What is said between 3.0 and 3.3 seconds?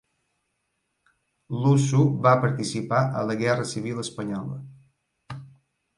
a